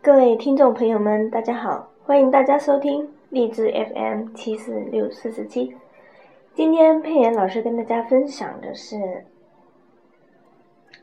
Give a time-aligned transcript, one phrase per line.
[0.00, 5.76] 各位听众朋友们，大家好，欢迎大家收听励志 FM 七四六四四七。
[6.54, 9.24] 今天佩妍老师跟大家分享的是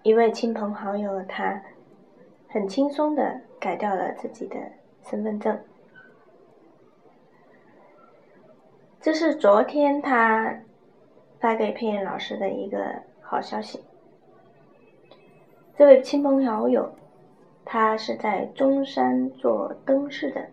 [0.02, 1.62] 一位亲朋好友，他
[2.48, 4.56] 很轻松的改掉了自己的
[5.04, 5.60] 身份证。
[9.02, 10.58] 这是昨天他
[11.40, 12.80] 发给佩妍老师的一个
[13.20, 13.84] 好消息。
[15.78, 16.96] 这位亲朋好友，
[17.66, 20.48] 他是在中山做灯饰的。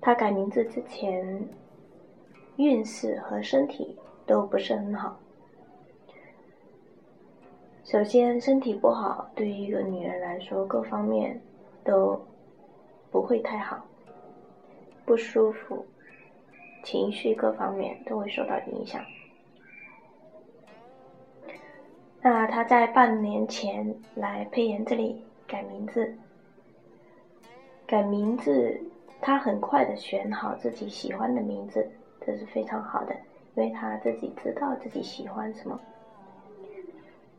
[0.00, 1.46] 他改名字之前，
[2.56, 3.96] 运势和身体
[4.26, 5.20] 都不是很好。
[7.84, 11.40] 首先，身体不好，对于一个女人来说，各方面
[11.84, 12.18] 都
[13.10, 13.84] 不会太好，
[15.04, 15.84] 不舒服，
[16.82, 19.04] 情绪各方面都会受到影响。
[22.22, 26.14] 那他在半年前来佩妍这里改名字，
[27.84, 28.80] 改名字，
[29.20, 31.84] 他很快的选好自己喜欢的名字，
[32.24, 33.12] 这是非常好的，
[33.56, 35.76] 因为他自己知道自己喜欢什么。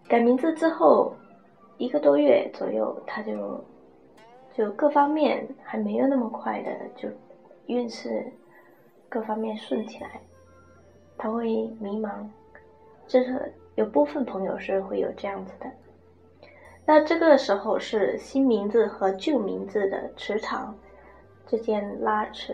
[0.10, 1.16] 改名字之后
[1.78, 3.64] 一个多月左右，他就
[4.54, 7.08] 就各方面还没有那么快的就
[7.68, 8.30] 运势
[9.08, 10.20] 各方面顺起来，
[11.18, 11.46] 他会
[11.80, 12.28] 迷茫，
[13.08, 13.54] 这是。
[13.76, 15.66] 有部分朋友是会有这样子的，
[16.86, 20.78] 那这个时候是新名字和旧名字的磁场
[21.46, 22.54] 之间拉扯，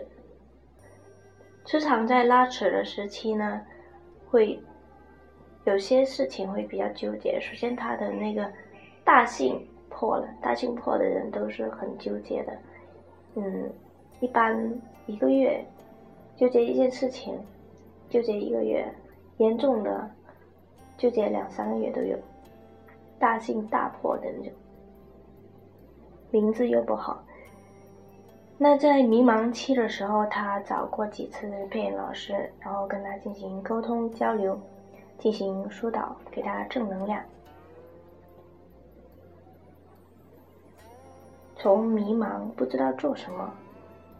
[1.64, 3.60] 磁场在拉扯的时期呢，
[4.28, 4.60] 会
[5.64, 7.40] 有些事情会比较纠结。
[7.40, 8.50] 首先，他的那个
[9.04, 12.52] 大姓破了，大姓破的人都是很纠结的，
[13.34, 13.72] 嗯，
[14.20, 14.72] 一般
[15.06, 15.64] 一个月
[16.36, 17.38] 纠结一件事情，
[18.08, 18.86] 纠结一个月，
[19.38, 20.10] 严重的。
[20.96, 22.18] 纠结两三个月都有，
[23.18, 24.52] 大幸大破的那种，
[26.30, 27.22] 名字又不好。
[28.56, 34.58] 那在迷茫期的时候，他找过几次配音老师，然后跟他进行沟通交流，
[35.18, 37.22] 进行疏导，给他正能量。
[41.56, 43.52] 从迷茫不知道做什么，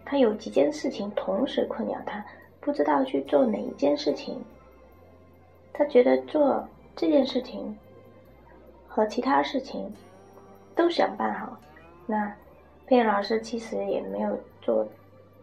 [0.04, 2.24] 他有几件事情同时困扰他，
[2.60, 4.40] 不知道去做哪一件事情。
[5.72, 6.64] 他觉得做
[6.96, 7.76] 这件事情
[8.98, 9.88] 和其他事情
[10.74, 11.56] 都想办好。
[12.04, 12.34] 那
[12.84, 14.84] 佩妍老师其实也没有做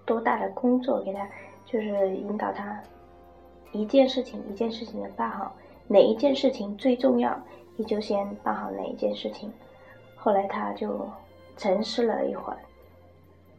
[0.06, 1.26] 多大的工作给他，
[1.66, 2.78] 就是引导他
[3.72, 5.56] 一件事情一件事情的办好，
[5.88, 7.34] 哪一件事情最重要，
[7.78, 9.50] 你就先办好哪一件事情。
[10.18, 11.10] 后来他就
[11.56, 12.60] 沉思了一会儿，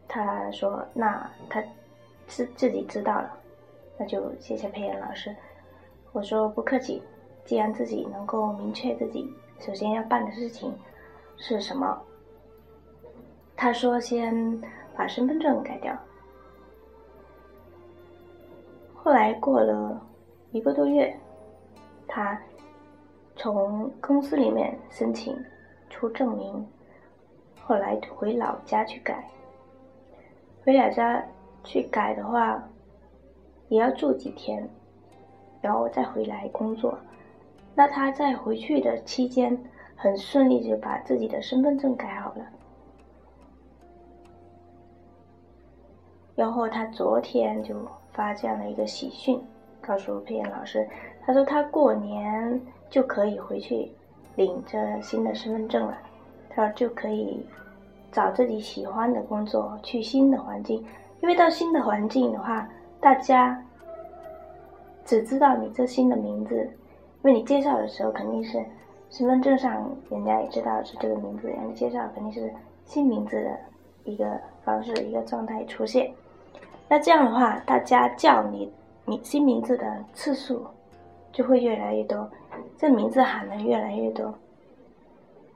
[0.07, 1.59] 他说：“那他
[2.27, 3.33] 自自己知道了，
[3.97, 5.35] 那就谢谢佩妍老师。”
[6.13, 7.01] 我说不客气，
[7.45, 9.27] 既然自己能够明确自己
[9.59, 10.73] 首先要办的事情
[11.35, 12.01] 是什么，
[13.55, 14.61] 他说先
[14.95, 15.95] 把身份证改掉。
[18.95, 20.01] 后来过了
[20.51, 21.17] 一个多月，
[22.07, 22.39] 他
[23.35, 25.37] 从公司里面申请
[25.89, 26.67] 出证明，
[27.61, 29.29] 后来回老家去改。
[30.63, 31.23] 回老家
[31.63, 32.61] 去改的话，
[33.69, 34.69] 也要住几天。
[35.59, 36.97] 然后再回来工作，
[37.77, 39.55] 那他在回去的期间
[39.95, 42.43] 很顺利，就把自己的身份证改好了。
[46.35, 47.75] 然后他昨天就
[48.13, 49.39] 发这样的一个喜讯，
[49.79, 50.89] 告诉佩妍老师，
[51.23, 53.91] 他说他过年就可以回去
[54.35, 55.95] 领着新的身份证了，
[56.49, 57.45] 他说就可以
[58.11, 60.83] 找自己喜欢的工作，去新的环境，
[61.21, 62.67] 因为到新的环境的话，
[62.99, 63.63] 大家。
[65.05, 66.69] 只知道你这新的名字，
[67.27, 68.63] 为你介绍的时候肯定是
[69.09, 72.49] 身份证上人家也知道是这个名字，人家介绍肯定是
[72.85, 73.59] 新名字的
[74.05, 76.09] 一个方式、一个状态出现。
[76.87, 78.71] 那这样的话，大家叫你
[79.03, 80.65] 你新名字的次数
[81.33, 82.29] 就会越来越多，
[82.77, 84.33] 这名字喊的越来越多。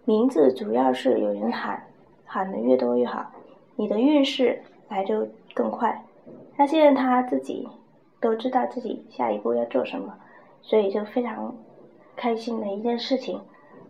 [0.03, 1.81] 名字主要是有人喊，
[2.25, 3.25] 喊的越多越好，
[3.77, 6.03] 你的运势来就更快。
[6.57, 7.67] 那现在他自己。
[8.21, 10.13] 都知道自己下一步要做什么，
[10.61, 11.55] 所以就非常
[12.15, 13.41] 开心的一件事情。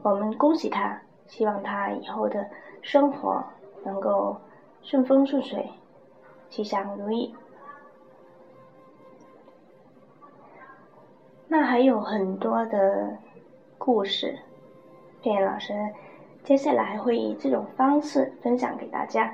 [0.02, 2.50] 我们恭喜他，希望他以后的
[2.82, 3.44] 生活
[3.84, 4.36] 能够
[4.82, 5.70] 顺风顺水，
[6.50, 7.34] 吉祥如意。
[11.48, 13.18] 那还有很多的
[13.78, 14.40] 故事，
[15.22, 15.74] 片老师
[16.44, 19.34] 接下来会以这种方式分享给大家，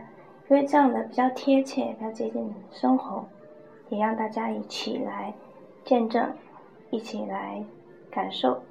[0.50, 3.24] 因为这样的比较贴切，比较接近生活。
[3.90, 5.34] 也让大家一起来
[5.86, 6.30] 见证，
[6.90, 7.64] 一起来
[8.10, 8.62] 感受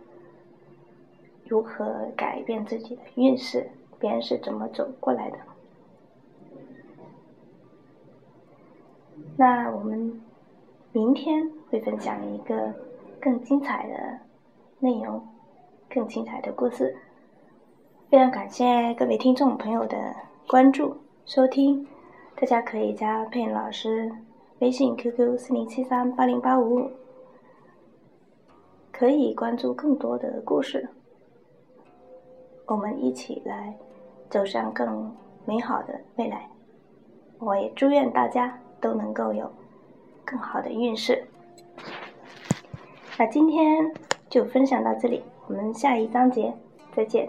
[1.46, 5.38] 如何改变自己的运势别人是怎么走过来的。
[9.36, 10.20] 那我们
[10.92, 12.72] 明天会分享一个
[13.20, 14.18] 更精彩的
[14.78, 15.22] 内容
[15.88, 16.96] 更精彩的故事。
[18.10, 20.14] 非常感谢各位听众朋友的
[20.46, 20.96] 关注
[21.26, 21.86] 收听。
[22.34, 24.12] 大家可以加佩老师
[24.58, 26.90] 微信 qq 四零七三八零八五五。
[28.98, 30.88] 可以关注更多的故事，
[32.64, 33.76] 我们一起来
[34.30, 35.14] 走向更
[35.44, 36.48] 美好的未来。
[37.38, 39.52] 我也祝愿大家都能够有
[40.24, 41.22] 更好的运势。
[43.18, 43.92] 那今天
[44.30, 46.50] 就分享到这里，我们下一章节
[46.94, 47.28] 再见。